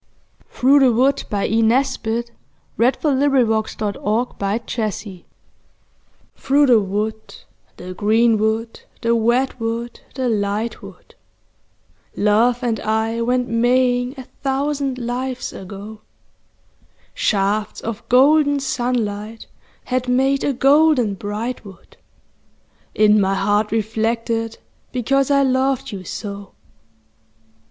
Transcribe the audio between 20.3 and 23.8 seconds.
a golden bright wood In my heart